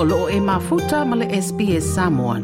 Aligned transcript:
o 0.00 0.04
loo 0.04 0.28
e 0.28 0.40
mafuta 0.40 1.04
ma 1.04 1.16
le 1.16 1.26
SPS 1.42 1.84
Samoan. 1.94 2.42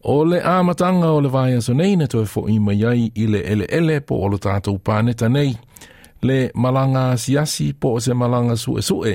O 0.00 0.24
le 0.24 0.38
āmatanga 0.40 1.10
o 1.12 1.18
le 1.20 1.28
vāia 1.28 1.60
so 1.60 1.74
nei 1.76 1.98
na 2.00 2.06
toi 2.08 2.24
fo 2.24 2.46
i 2.48 2.56
mai 2.58 2.80
ai 2.88 3.10
i 3.12 3.26
le 3.28 3.42
ele 3.52 3.66
ele 3.68 3.98
po 4.00 4.22
o 4.24 4.30
lo 4.32 4.38
tātou 4.40 4.80
pāneta 4.80 5.28
nei. 5.28 5.52
Le 6.24 6.38
malanga 6.54 7.18
siasi 7.20 7.74
po 7.76 7.92
o 7.98 8.00
se 8.00 8.16
malanga 8.16 8.56
sue 8.56 8.80
sue. 8.80 9.14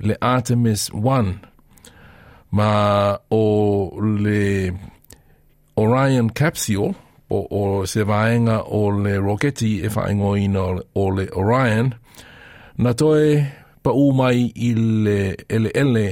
Le 0.00 0.16
Artemis 0.20 0.88
1. 0.94 1.34
Ma 2.56 2.72
o 3.30 3.44
le 4.00 4.72
Orion 5.76 6.30
capsule 6.30 6.94
po 7.28 7.44
o 7.50 7.84
se 7.84 8.00
vaenga 8.08 8.62
o 8.64 8.88
le 8.96 9.18
roketi 9.20 9.82
e 9.84 9.92
whaingoina 9.92 10.68
o 10.94 11.10
le 11.10 11.28
Orion. 11.36 11.92
Na 12.78 12.96
toi 12.96 13.44
pa 13.82 13.92
umai 13.92 14.52
i 14.56 14.72
le 14.74 15.18
ele 15.48 15.70
ele 15.74 16.06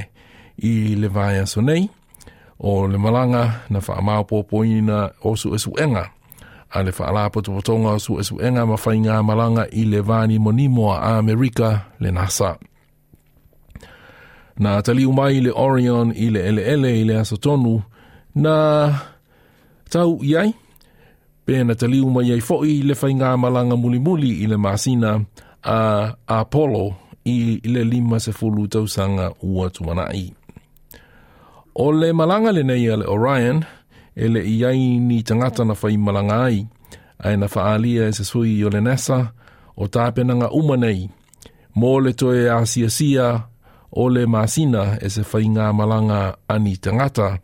i 0.58 0.94
le 0.94 1.08
vai 1.08 1.38
aso 1.38 1.60
nei 1.60 1.90
o 2.58 2.86
le 2.86 2.98
malanga 2.98 3.66
na 3.70 3.78
wha 3.78 3.98
amau 3.98 4.22
pōpoina 4.22 5.10
o 5.22 5.36
su 5.36 5.54
esu 5.54 5.70
enga. 5.78 6.10
A 6.70 6.82
le 6.82 6.92
wha 6.98 7.08
alapo 7.08 7.38
o 7.40 7.98
su 7.98 8.18
esu 8.20 8.40
enga 8.40 8.66
ma 8.66 8.76
whai 8.76 8.98
ngā 8.98 9.22
malanga 9.22 9.66
i 9.72 9.84
le 9.84 10.00
vani 10.00 10.38
monimo 10.38 10.92
a 10.92 11.18
Amerika 11.18 11.86
le 12.00 12.10
NASA. 12.10 12.56
Na 14.58 14.82
tali 14.82 15.04
umai 15.04 15.40
le 15.42 15.50
Orion 15.50 16.12
i 16.16 16.30
le 16.30 16.40
ele 16.48 16.62
ele 16.62 17.00
i 17.00 17.04
le 17.04 17.18
aso 17.18 17.36
tonu 17.36 17.82
na 18.34 18.54
tau 19.90 20.22
iai. 20.22 20.54
Pea 21.44 21.64
na 21.64 21.74
tali 21.74 22.00
umai 22.00 22.32
ai 22.32 22.40
fo 22.40 22.64
i 22.64 22.82
le 22.82 22.94
whai 22.94 23.14
ngā 23.14 23.36
malanga 23.36 23.76
muli 23.76 23.98
muli 23.98 24.42
i 24.42 24.46
le 24.46 24.56
masina 24.56 25.20
a 25.62 26.14
Apollo 26.26 26.94
i 27.24 27.60
le 27.64 27.84
lima 27.84 28.20
se 28.20 28.32
fulu 28.32 28.68
tausanga 28.68 29.32
ua 29.42 29.70
tumanai. 29.70 30.43
O 31.76 31.90
le 31.90 32.12
malanga 32.12 32.52
le 32.52 32.62
nei 32.62 32.86
ale 32.88 33.04
Orion, 33.06 33.64
e 34.14 34.28
le 34.28 34.40
iai 34.46 35.00
ni 35.00 35.22
tangata 35.22 35.64
na 35.66 35.74
whai 35.74 35.96
malanga 35.96 36.44
ai, 36.46 36.66
ai 37.18 37.36
na 37.36 37.46
whaalia 37.46 38.06
e 38.08 38.12
se 38.12 38.24
sui 38.24 38.62
o 38.62 38.68
le 38.70 38.80
NASA, 38.80 39.32
o 39.76 39.88
tāpenanga 39.88 40.52
uma 40.54 40.76
nei, 40.76 41.10
mō 41.74 41.90
le 42.04 42.12
toe 42.12 42.46
a 42.46 42.64
sia 42.66 42.90
sia, 42.90 43.48
o 43.90 44.06
le 44.06 44.26
masina 44.26 45.02
e 45.02 45.10
se 45.10 45.22
whai 45.32 45.50
ngā 45.50 45.72
malanga 45.74 46.36
ani 46.48 46.76
tangata, 46.76 47.40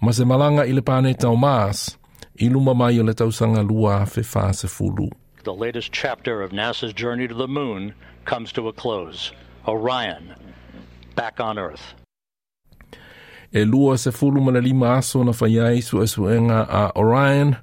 ma 0.00 0.12
se 0.12 0.24
malanga 0.24 0.62
i 0.62 0.72
le 0.72 0.82
pāne 0.82 1.10
tau 1.18 1.34
Mars, 1.34 1.98
i 2.38 2.46
luma 2.48 2.74
mai 2.74 3.00
o 3.00 3.02
le 3.02 3.14
tausanga 3.14 3.66
lua 3.66 4.06
fe 4.06 4.22
wha 4.22 4.52
se 4.52 4.68
fulu. 4.68 5.10
The 5.42 5.52
latest 5.52 5.90
chapter 5.90 6.42
of 6.42 6.52
NASA's 6.52 6.92
journey 6.92 7.26
to 7.26 7.34
the 7.34 7.48
moon 7.48 7.92
comes 8.24 8.52
to 8.52 8.68
a 8.68 8.72
close. 8.72 9.32
Orion, 9.66 10.34
back 11.16 11.40
on 11.40 11.58
Earth. 11.58 12.03
E 13.54 13.64
lua 13.64 13.96
se 13.96 14.10
fulu 14.10 14.40
mana 14.40 14.60
lima 14.60 14.96
aso 14.96 15.24
na 15.24 15.30
whaiai 15.30 15.80
su 15.80 16.02
e 16.02 16.06
suenga 16.06 16.66
a 16.68 16.92
Orion, 16.96 17.56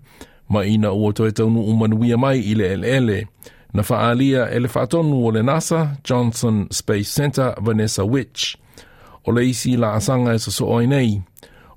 ma 0.49 0.63
ina 0.63 0.93
ua 0.93 1.11
taunu 1.11 1.67
umanuia 1.67 2.17
mai 2.17 2.39
i 2.39 2.55
le. 2.55 3.27
Na 3.73 3.83
whaalia 3.83 4.49
ele 4.49 4.69
whaatonu 4.69 5.25
o 5.25 5.31
le 5.31 5.41
NASA, 5.43 5.97
Johnson 6.03 6.69
Space 6.71 7.09
Center, 7.09 7.55
Vanessa 7.61 8.03
Wyche. 8.03 8.55
O 9.27 9.31
le 9.31 9.41
isi 9.41 9.75
la 9.75 9.95
asanga 9.95 10.33
e 10.33 10.37
so 10.37 10.79
nei, 10.79 11.21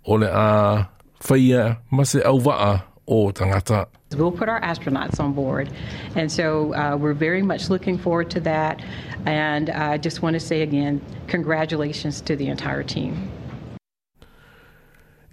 o 0.06 0.14
le 0.14 0.28
a 0.32 0.88
whaia 1.28 1.78
ma 1.90 2.04
se 2.04 2.22
o 2.24 3.32
tangata. 3.32 3.86
We'll 4.16 4.30
put 4.30 4.48
our 4.48 4.60
astronauts 4.60 5.18
on 5.18 5.32
board. 5.32 5.68
And 6.14 6.30
so 6.30 6.72
uh, 6.74 6.96
we're 6.96 7.14
very 7.14 7.42
much 7.42 7.68
looking 7.68 7.98
forward 7.98 8.30
to 8.30 8.40
that. 8.40 8.80
And 9.26 9.70
I 9.70 9.98
just 9.98 10.22
want 10.22 10.34
to 10.34 10.40
say 10.40 10.62
again, 10.62 11.00
congratulations 11.26 12.20
to 12.20 12.36
the 12.36 12.46
entire 12.46 12.84
team. 12.84 13.28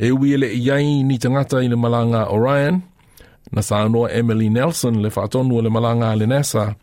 E 0.01 0.09
ui 0.11 0.33
ni 1.03 1.17
tangata 1.21 1.61
i 1.61 1.67
le 1.69 1.77
malanga 1.77 2.25
Orion, 2.33 2.81
na 3.53 3.61
sa 3.61 3.85
Emily 4.09 4.49
Nelson 4.49 4.95
le 5.03 5.09
whaatonu 5.09 5.61
le 5.61 5.69
malanga 5.69 6.17
le 6.17 6.25
NASA, 6.25 6.75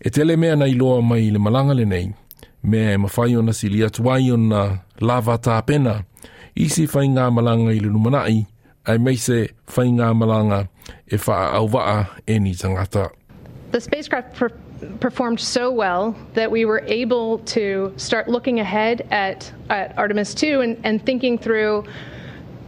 e 0.00 0.08
tele 0.10 0.36
mea 0.36 0.56
na 0.56 0.64
iloa 0.64 1.02
mai 1.02 1.28
le 1.30 1.38
malanga 1.38 1.74
le 1.76 1.84
nei, 1.84 2.06
mea 2.62 2.94
e 2.94 2.96
mawhai 2.96 3.36
o 3.36 3.42
na 3.42 3.52
sili 3.52 3.84
atuai 3.84 4.32
o 4.32 4.36
na 4.36 4.78
lava 5.00 5.36
whai 6.88 7.08
ngā 7.12 7.28
malanga 7.36 7.70
i 7.76 7.80
le 7.84 7.90
ai 8.88 8.98
whai 9.76 9.88
ngā 9.92 10.08
malanga 10.16 10.68
e 11.12 11.18
wha 11.26 11.36
au 11.58 11.68
waa 11.74 12.06
e 12.26 12.38
ni 12.38 12.54
tangata. 12.54 13.10
The 13.72 13.80
spacecraft 13.80 14.34
per- 14.34 14.56
performed 15.00 15.40
so 15.40 15.70
well 15.70 16.16
that 16.32 16.50
we 16.50 16.64
were 16.64 16.82
able 16.86 17.38
to 17.52 17.92
start 17.96 18.28
looking 18.28 18.60
ahead 18.60 19.06
at, 19.10 19.52
at 19.68 19.92
Artemis 19.98 20.32
2 20.34 20.60
and, 20.60 20.80
and 20.84 21.04
thinking 21.04 21.36
through 21.36 21.84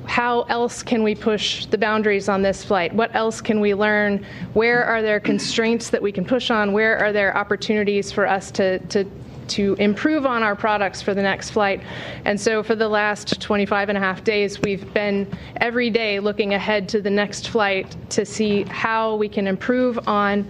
how 0.09 0.43
else 0.45 0.83
can 0.83 1.03
we 1.03 1.15
push 1.15 1.67
the 1.67 1.77
boundaries 1.77 2.29
on 2.29 2.41
this 2.41 2.65
flight? 2.65 2.95
What 2.95 3.15
else 3.15 3.43
can 3.43 3.61
we 3.61 3.75
learn? 3.75 4.25
Where 4.55 4.83
are 4.83 5.03
there 5.03 5.21
constraints 5.21 5.91
that 5.91 6.01
we 6.01 6.13
can 6.13 6.25
push 6.25 6.51
on? 6.51 6.73
Where 6.73 6.99
are 6.99 7.13
there 7.13 7.37
opportunities 7.37 8.11
for 8.11 8.27
us 8.27 8.51
to, 8.53 8.79
to 8.87 9.05
to 9.49 9.75
improve 9.79 10.27
on 10.27 10.43
our 10.43 10.55
products 10.55 11.01
for 11.01 11.15
the 11.15 11.23
next 11.23 11.51
flight. 11.53 11.83
And 12.27 12.39
so 12.39 12.63
for 12.63 12.75
the 12.75 12.87
last 12.87 13.41
25 13.41 13.89
and 13.89 13.97
a 13.97 14.01
half 14.01 14.23
days, 14.23 14.61
we've 14.61 14.93
been 14.93 15.27
every 15.57 15.89
day 15.89 16.21
looking 16.21 16.53
ahead 16.53 16.87
to 16.91 17.01
the 17.01 17.09
next 17.09 17.49
flight 17.49 17.97
to 18.11 18.27
see 18.27 18.65
how 18.65 19.17
we 19.17 19.27
can 19.27 19.47
improve 19.47 20.07
on 20.07 20.47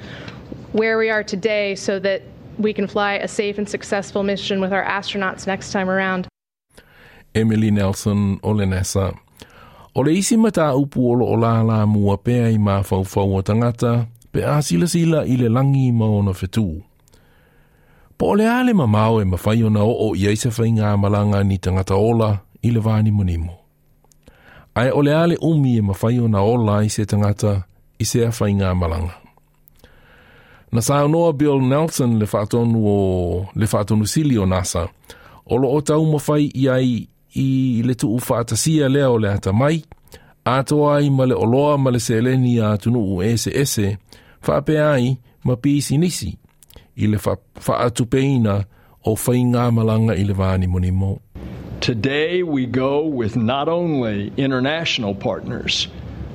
where 0.72 0.98
we 0.98 1.10
are 1.10 1.22
today 1.22 1.76
so 1.76 2.00
that 2.00 2.22
we 2.58 2.72
can 2.72 2.88
fly 2.88 3.14
a 3.14 3.28
safe 3.28 3.56
and 3.56 3.68
successful 3.68 4.24
mission 4.24 4.60
with 4.60 4.72
our 4.72 4.84
astronauts 4.84 5.46
next 5.46 5.70
time 5.70 5.88
around. 5.88 6.26
Emily 7.36 7.70
Nelson 7.70 8.40
o 8.42 8.50
le 8.50 8.64
NASA. 8.64 9.16
O 9.98 10.02
le 10.02 10.14
isi 10.14 10.36
mata 10.36 10.76
upu 10.76 11.10
o 11.10 11.14
o 11.32 11.36
la 11.36 11.62
la 11.62 11.82
mua 11.86 12.16
pea 12.22 12.52
i 12.54 12.58
mā 12.58 12.84
fau 12.86 13.02
fau 13.02 13.32
o 13.34 13.40
tangata, 13.42 14.06
pe 14.30 14.44
a 14.46 14.62
sila 14.62 14.86
sila 14.86 15.24
i 15.26 15.34
le 15.36 15.48
langi 15.50 15.90
ma 15.90 16.06
o 16.06 16.32
fetu. 16.32 16.66
Po 18.16 18.26
o 18.30 18.34
le 18.38 18.46
ale 18.46 18.72
mamao 18.74 19.18
e 19.20 19.24
mawhai 19.24 19.64
o 19.66 19.68
na 19.68 19.82
o 19.82 19.92
o 20.06 20.14
i 20.14 20.28
eise 20.30 20.50
whai 20.54 20.70
ngā 20.70 20.94
malanga 21.02 21.42
ni 21.42 21.58
tangata 21.58 21.96
ola 21.96 22.30
i 22.62 22.70
le 22.70 22.80
vāni 22.80 23.10
monimo. 23.10 23.58
Ai 24.78 24.90
o 24.94 25.02
le 25.02 25.12
ale 25.22 25.36
umi 25.42 25.78
e 25.78 25.82
mawhai 25.82 26.20
o 26.22 26.28
na 26.28 26.46
ola 26.46 26.84
i 26.86 26.88
se 26.88 27.02
tangata 27.04 27.66
i 27.98 28.04
se 28.04 28.22
a 28.22 28.30
whai 28.30 28.54
ngā 28.54 28.70
malanga. 28.78 29.18
Na 30.70 30.80
sa 30.80 31.02
noa 31.08 31.32
Bill 31.32 31.58
Nelson 31.58 32.20
le 32.20 32.26
whaatonu 32.26 32.78
o 32.86 32.98
le 33.54 33.66
whaatonu 33.66 34.06
sili 34.06 34.38
o 34.38 34.46
NASA, 34.46 34.86
o 35.50 35.58
lo 35.58 35.74
o 35.74 35.80
tau 35.80 36.06
mawhai 36.06 36.44
i 36.54 36.68
ai 36.70 37.08
i 37.38 37.82
le 37.86 37.94
tu 37.94 38.08
whaatasia 38.16 38.88
lea 38.88 39.08
o 39.10 39.18
le 39.22 39.28
ata 39.32 39.52
mai, 39.52 39.82
atoa 40.44 40.96
ai 40.96 41.10
ma 41.10 41.24
le 41.30 41.34
oloa 41.34 41.78
ma 41.78 41.90
le 41.90 42.00
seleni 42.00 42.58
a 42.58 42.76
tunu 42.82 43.00
u 43.14 43.22
ese 43.22 43.50
ese, 43.62 43.86
whaape 44.46 44.74
ai 44.92 45.06
ma 45.44 45.54
pisi 45.56 45.98
nisi, 45.98 46.30
i 46.96 47.06
le 47.06 47.18
whaatupeina 47.18 48.64
o 49.04 49.14
whainga 49.14 49.70
malanga 49.70 50.14
i 50.14 50.24
le 50.24 50.34
vāni. 50.34 50.66
Today 51.80 52.42
we 52.42 52.66
go 52.66 53.06
with 53.06 53.36
not 53.36 53.68
only 53.68 54.32
international 54.36 55.14
partners, 55.14 55.86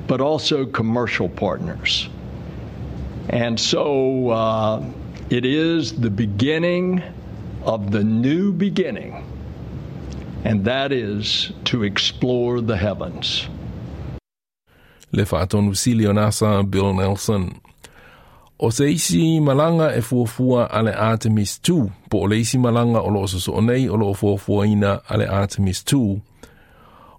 but 0.07 0.21
also 0.21 0.65
commercial 0.65 1.27
partners. 1.27 2.09
And 3.29 3.59
so 3.59 4.29
uh, 4.29 4.83
it 5.29 5.45
is 5.45 5.93
the 5.93 6.09
beginning 6.09 7.03
of 7.65 7.91
the 7.91 8.03
new 8.03 8.51
beginning, 8.51 9.23
and 10.43 10.65
that 10.65 10.91
is 10.91 11.51
to 11.65 11.83
explore 11.83 12.61
the 12.61 12.77
heavens. 12.77 13.47
Le 15.11 15.23
whaatonu 15.23 15.75
sili 15.75 16.07
o 16.07 16.13
NASA 16.13 16.63
Bill 16.69 16.93
Nelson. 16.93 17.61
O 18.59 18.69
se 18.69 18.91
isi 18.91 19.39
malanga 19.39 19.95
e 19.95 20.01
fuafua 20.01 20.71
ale 20.71 20.93
Artemis 20.93 21.59
2, 21.59 21.91
po 22.09 22.17
o 22.23 22.27
le 22.27 22.43
malanga 22.57 22.99
o 22.99 23.09
lo 23.09 23.25
so 23.27 23.59
nei 23.61 23.89
o 23.89 23.95
lo 23.95 24.13
fuafua 24.13 24.67
ina 24.67 25.01
ale 25.09 25.27
Artemis 25.27 25.83
2. 25.83 26.21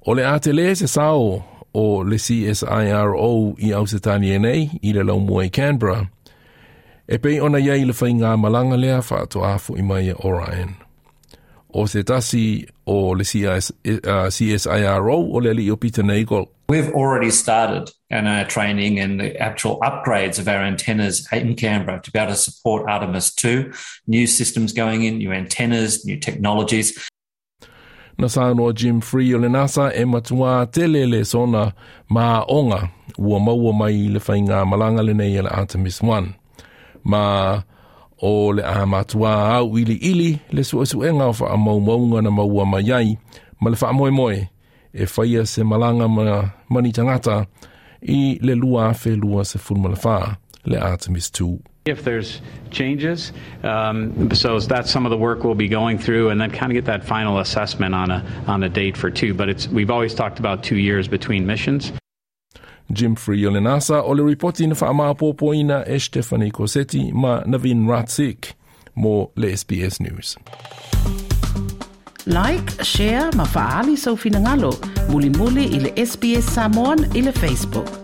O 0.07 0.15
le 0.15 0.23
atele 0.23 0.77
se 0.77 0.87
sao 0.87 1.45
o 1.75 2.03
le 2.03 2.17
CSIRO 2.17 3.55
i 3.59 3.73
au 3.73 3.87
se 3.87 3.99
nei 4.19 4.71
i 4.83 4.93
le 4.93 5.03
lau 5.03 5.19
mua 5.21 5.45
i 5.45 5.51
Canberra. 5.51 6.09
E 7.09 7.19
pei 7.19 7.41
ona 7.41 7.59
iai 7.59 7.85
le 7.85 7.93
whai 7.93 8.13
ngā 8.13 8.37
malanga 8.37 8.77
lea 8.77 9.01
whaato 9.01 9.45
afu 9.45 9.77
i 9.77 9.83
mai 9.83 10.13
Orion. 10.25 10.84
O 11.75 11.87
se 11.87 12.03
tasi 12.03 12.69
o 12.87 13.11
le 13.11 13.23
uh, 13.23 14.31
CSIRO 14.31 15.17
o 15.35 15.39
le 15.39 15.51
ali 15.51 15.71
o 15.71 15.77
Peter 15.77 16.05
Nagel. 16.05 16.49
We've 16.69 16.93
already 16.95 17.31
started 17.31 17.91
in 18.11 18.27
our 18.27 18.45
training 18.45 19.01
and 19.01 19.21
the 19.21 19.37
actual 19.39 19.81
upgrades 19.81 20.39
of 20.39 20.49
our 20.49 20.63
antennas 20.63 21.27
in 21.33 21.57
Canberra 21.57 22.01
to 22.01 22.11
be 22.11 22.19
able 22.19 22.33
to 22.33 22.37
support 22.37 22.89
Artemis 22.89 23.35
2, 23.35 23.73
new 24.07 24.27
systems 24.27 24.73
going 24.73 25.03
in, 25.03 25.19
new 25.19 25.33
antennas, 25.33 26.07
new 26.07 26.19
technologies. 26.19 27.11
na 28.19 28.29
sanoa 28.29 28.73
Jim 28.73 29.01
Free 29.01 29.35
o 29.35 29.39
le 29.39 29.49
NASA 29.49 29.93
e 29.95 30.05
matua 30.05 30.67
tele 30.67 31.07
le 31.07 31.25
sona 31.25 31.73
ma 32.09 32.45
onga 32.49 32.89
ua 33.19 33.41
maua 33.41 33.73
mai 33.73 34.09
le 34.09 34.21
whainga 34.21 34.65
malanga 34.65 35.03
le 35.03 35.15
nei 35.15 35.43
le 35.43 35.51
Artemis 35.51 36.01
1. 36.01 36.35
Ma 37.05 37.63
o 38.23 38.53
le 38.53 38.63
a 38.63 38.87
matua 38.87 39.55
au 39.55 39.79
ili 39.79 39.95
ili 39.95 40.39
le 40.53 40.63
na 42.23 42.31
maua 42.31 42.67
mai 42.67 42.93
ai 42.93 43.19
Ma 43.61 43.71
le 43.71 44.49
e 44.93 45.07
whaia 45.17 45.47
se 45.47 45.63
ma 45.63 45.79
mani 46.69 46.93
i 48.07 48.39
le 48.43 48.55
lua 48.55 48.95
le 50.67 50.79
Artemis 50.79 51.31
2. 51.31 51.61
If 51.87 52.05
there's 52.05 52.41
changes, 52.71 53.33
um, 53.63 54.31
so 54.35 54.59
that's 54.61 54.91
some 54.91 55.05
of 55.05 55.11
the 55.11 55.19
work 55.19 55.45
we'll 55.45 55.55
be 55.55 55.69
going 55.69 55.99
through, 55.99 56.31
and 56.31 56.41
then 56.41 56.51
kind 56.51 56.73
of 56.73 56.75
get 56.75 56.87
that 56.87 57.05
final 57.05 57.39
assessment 57.39 57.95
on 57.95 58.11
a 58.11 58.25
on 58.47 58.63
a 58.63 58.71
date 58.71 58.97
for 58.97 59.11
two. 59.11 59.35
But 59.35 59.51
it's 59.51 59.69
we've 59.69 59.91
always 59.91 60.15
talked 60.15 60.39
about 60.39 60.63
two 60.63 60.77
years 60.77 61.09
between 61.09 61.47
missions. 61.47 61.93
Jim 62.93 63.17
Free 63.17 63.47
o 63.47 63.51
le 63.51 64.23
ripoti 64.23 64.67
na 64.67 64.75
whaamāpōpoina 64.75 65.85
e 65.87 65.99
Stephanie 65.99 66.51
Cosetti 66.51 67.13
ma 67.13 67.43
Navin 67.47 67.87
Ratsik 67.87 68.55
mo 68.95 69.31
le 69.37 69.57
SBS 69.57 70.01
News. 70.01 70.37
Like, 72.27 72.83
share, 72.83 73.31
ma 73.37 73.45
faali 73.45 73.97
sau 73.97 74.17
finangalo, 74.17 74.73
muli 75.11 75.31
muli 75.31 75.65
i 75.77 75.81
le 75.81 76.07
SBS 76.07 76.55
Samoan 76.55 77.05
i 77.15 77.21
le 77.21 77.33
Facebook. 77.33 78.04